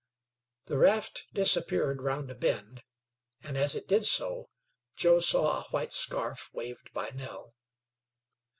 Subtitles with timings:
[0.65, 2.83] The raft disappeared round a bend,
[3.43, 4.49] and as it did so
[4.95, 7.53] Joe saw a white scarf waved by Nell.